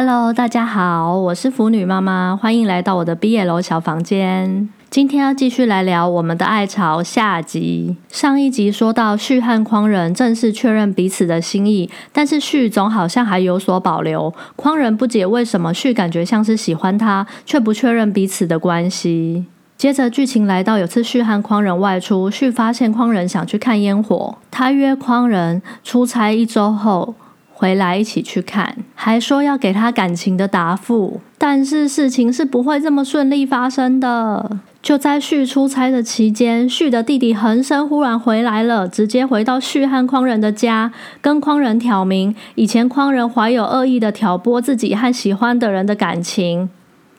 [0.00, 4.68] Hello，大家好，我是腐女妈妈，欢迎来到我的毕业楼小房间。
[4.88, 7.96] 今天要继续来聊我们的爱巢下集。
[8.08, 14.32] 上一集说到旭和匡仁正式确认彼此的心意，但是旭总好像还有所保留。
[14.54, 19.46] 匡仁不解为什么旭感觉像是喜欢他，却不确认彼此的关系。
[19.76, 27.16] 接着剧情来到有次旭和匡仁外出，旭发现匡仁想去看烟火，他约匡仁出差一周后。
[27.58, 34.60] 回来一起去看，还说要给他感情的答复，但是事情是不会这么顺利发生的。
[34.80, 46.70] 就在旭出差的期间，旭的弟弟恒生忽然回来了，直接回到旭和匡仁的家，跟匡仁挑明，以前匡仁怀有恶意的挑拨自己和喜欢的人的感情，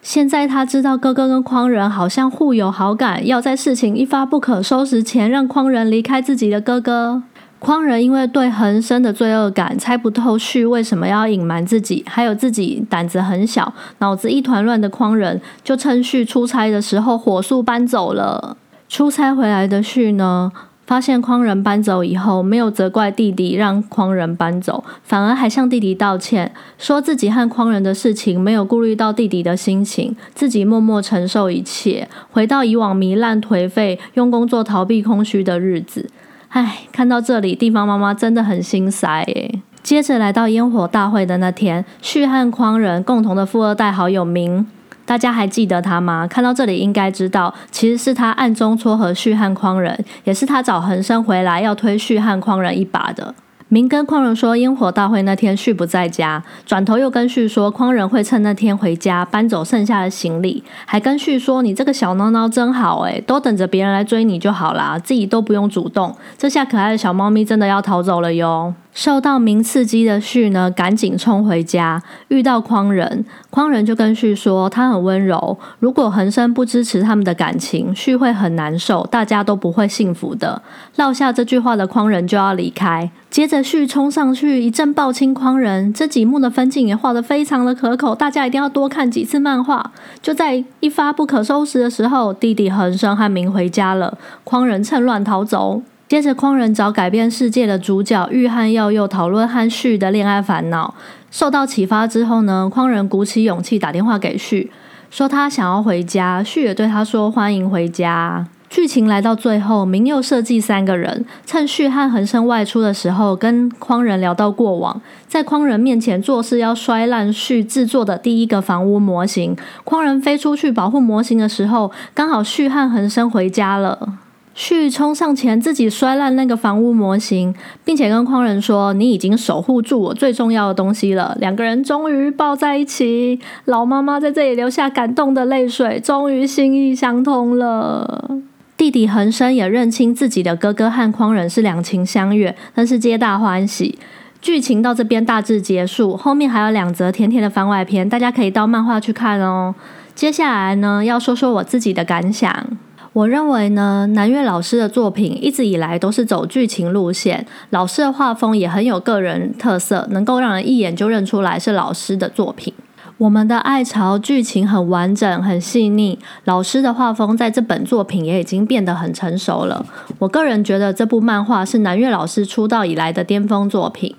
[0.01, 7.23] 现在他知道哥哥跟匡仁好像互有好感，要在事情一发不可收拾前，让匡仁离开自己的哥哥。
[7.59, 18.55] 匡仁因为对恒生的罪恶感猜不透旭为什么要隐瞒自己，还有自己胆子很小、脑子一团乱的匡仁，就趁旭出差的时候火速搬走了。
[18.87, 20.51] 出差回来的旭呢，
[20.87, 36.09] 发现匡仁搬走以后，没有责怪弟弟让匡仁搬走，反而还向弟弟道歉，说自己和匡仁的事情没有顾虑到弟弟的心情，自己默默承受一切，回到以往糜烂颓废、用工作逃避空虚的日子。
[36.49, 39.61] 唉，看到这里，地方妈妈真的很心塞耶。
[39.83, 44.65] 接着来到烟火大会的那天，旭汉匡人共同的富二代好友明，
[45.05, 46.27] 大家还记得他吗？
[46.27, 53.33] 看到这里应该知道，其实是他暗中撮合旭汉匡人，也是他找恒生回来要推旭汉匡人一把的。
[53.71, 66.15] 明跟匡人说，烟火大会那天旭不在家，转头又跟旭说，匡人会趁那天回家搬走剩下的行李，还跟旭说，你这个小孬孬真好诶，都等着别人来追你就好啦，自己都不用主动。
[66.35, 68.73] 这下可爱的小猫咪真的要逃走了哟。
[68.99, 80.61] 受到明刺激的旭呢，赶紧冲回家，遇到匡仁，匡仁就跟旭说，他很温柔，如果恒生不支持他们的感情，旭会很难受，大家都不会幸福的。
[80.97, 89.93] 落下这句话的匡仁就要离开，接着旭冲上去一阵暴亲匡仁，这几幕的分镜也画得非常的可口，大家一定要多看几次漫画。
[90.21, 95.81] 就在一发不可收拾的时候，弟弟恒生和明回家了，匡仁趁乱逃走。
[96.09, 100.95] 接着，匡仁找改变世界的主角玉和耀佑讨论和旭的恋爱烦恼。
[101.29, 104.71] 受到启发之后呢，匡仁鼓起勇气打电话给旭，
[105.11, 106.43] 说他想要回家。
[106.43, 108.47] 旭也对他说欢迎回家。
[108.71, 119.55] 剧情来到最后，明佑设计三个人，趁旭和恒生外出的时候，跟匡仁聊到过往，在匡仁面前做事要摔烂旭制作的第一个房屋模型。
[119.83, 124.15] 匡仁飞出去保护模型的时候，刚好旭和恒生回家了。
[124.59, 127.55] 旭冲上前，自己摔烂那个房屋模型，
[127.85, 138.29] 并且跟匡仁说：“你已经守护住我最重要的东西了。”两个人终于抱在一起，老妈妈在这里流下感动的泪水，终于心意相通了。
[138.75, 143.97] 弟弟恒生也认清自己的哥哥和匡仁是两情相悦，真是皆大欢喜。
[144.41, 149.73] 剧情到这边大致结束，后面还有两则甜甜的番外篇，大家可以到漫画去看哦。
[150.13, 152.77] 接下来呢，要说说我自己的感想。
[153.13, 162.73] 我认为呢，南岳老师的作品一直以来都是走剧情路线，老师的画风也很有个人特色，能够让人一眼就认出来是老师的作品。
[163.17, 169.85] 我们的爱巢剧情很完整、很细腻，老师的画风在这本作品也已经变得很成熟了。
[170.19, 174.15] 我个人觉得这部漫画是南岳老师出道以来的巅峰作品。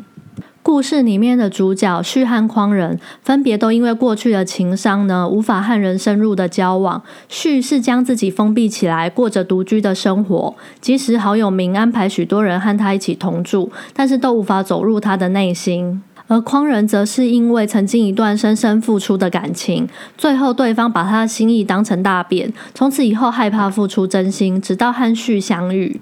[0.71, 7.03] 故事里面的主角旭和匡仁分别都因为过去的情伤呢，无法和人深入的交往。
[7.29, 10.55] 旭是将自己封闭起来，过着独居的生活。
[10.81, 16.01] 即使好友明安排许多人和他一起同住，但是都无法走入他的内心。
[16.29, 26.01] 而匡仁则是因为曾经一段深深付出的感情，最后对方把他的心意当成大便，从此以后害怕付出真心，直到和旭相遇。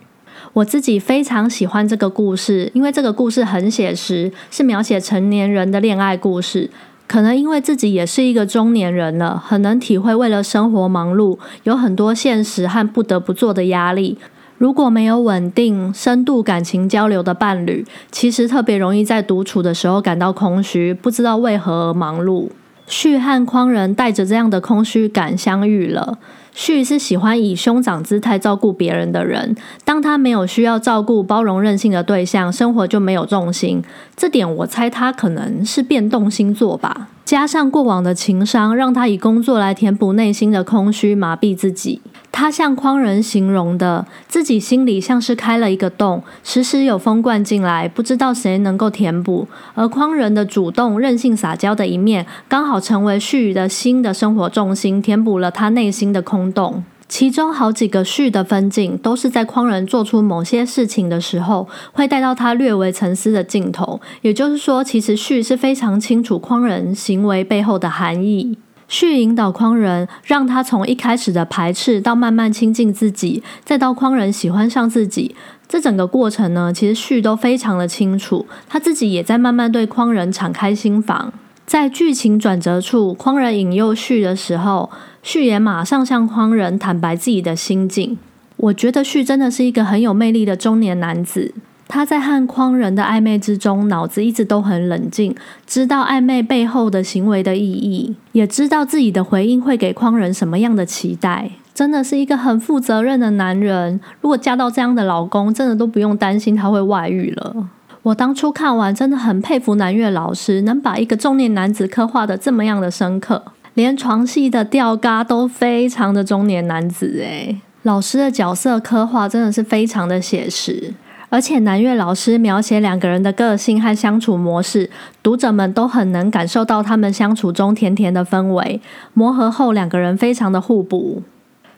[0.52, 6.70] 我自己非常喜欢这个故事，因为这个故事很写实，是描写成年人的恋爱故事。
[7.06, 14.18] 可能因为自己也是一个中年人了，很能体会为了生活忙碌，有很多现实和不得不做的压力。
[14.58, 22.48] 如果没有稳定、深度感情交流的伴侣，其实特别容易在独处的时候感到空虚，不知道为何而忙碌。
[22.88, 26.18] 旭和匡人带着这样的空虚感相遇了。
[26.54, 29.54] 旭是喜欢以兄长姿态照顾别人的人，
[29.84, 33.80] 当他没有需要照顾、包容、任性的对象，生活就没有重心。
[34.16, 37.08] 这点我猜他可能是变动星座吧。
[37.24, 42.00] 加上过往的情商，让他以工作来填补内心的空虚，麻痹自己。
[42.38, 49.48] 他向匡仁形容的自己心里像是开了一个洞，时时有风灌进来，不知道谁能够填补。
[49.74, 56.84] 而匡仁的主动、任性、撒娇的一面，刚好成为旭宇的新的生活重心，填补了他内心的空洞。
[57.08, 64.00] 其中好几个序的分镜，都是在匡仁做出某些事情的时候，会带到他略微沉思的镜头。
[64.22, 68.56] 也就是说，其实序是非常清楚匡仁行为背后的含义。
[68.88, 75.36] 序引导匡人，让他从一开始的排斥，到慢慢亲近自己，再到匡人喜欢上自己，
[75.68, 78.46] 这整个过程呢，其实序都非常的清楚。
[78.66, 81.32] 他自己也在慢慢对匡人敞开心房。
[81.66, 84.90] 在剧情转折处，匡人引诱旭的时候，
[85.22, 88.16] 旭也马上向匡人坦白自己的心境。
[88.56, 91.52] 我觉得旭真的是一个很有魅力的中年男子。
[91.88, 95.34] 他在和匡人的暧昧之中，脑子一直都很冷静，
[95.66, 101.50] 知道暧昧背后的行为的意义，也知道自己的回应会给匡人什么样的期待。
[101.74, 103.98] 真的是一个很负责任的男人。
[104.20, 107.68] 如果嫁到这样的老公，真的都不用担心他会外遇了。
[108.02, 113.42] 我当初看完，真的很佩服南岳老师，能把一个中年男子刻画的这么样的深刻，
[113.74, 120.92] 连床戏的吊嘎都非常的中年男子诶，老师的角色刻画真的是非常的写实，
[121.30, 124.88] 而且南岳老师描写两个人的个性和相处模式，
[125.22, 128.80] 读者们都很能感受到他们相处中甜甜的氛围，
[129.12, 131.22] 磨合后两个人非常的互补。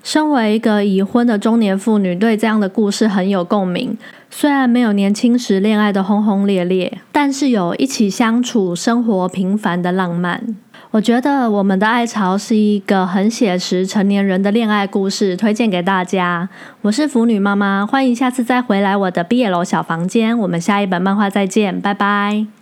[0.03, 3.97] 身为一个已婚的中年妇女，对这样的故事很有共鸣。
[4.31, 10.57] 虽然没有年轻时恋爱的轰轰烈烈，但是有一起相处、生活平凡的浪漫。
[10.93, 16.49] 我觉得我们的爱巢是一个很写实成年人的恋爱故事，推荐给大家。
[16.83, 20.37] 我是腐女妈妈，欢迎下次再回来我的毕业楼小房间。
[20.37, 22.60] 我们下一本漫画再见，拜拜。